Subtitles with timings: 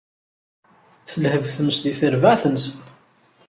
[1.11, 2.77] Telheb tmes di terbaɛt-nsen.